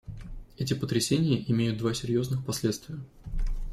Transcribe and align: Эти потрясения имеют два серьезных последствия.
Эти 0.57 0.73
потрясения 0.73 1.43
имеют 1.47 1.77
два 1.77 1.93
серьезных 1.93 2.43
последствия. 2.43 2.97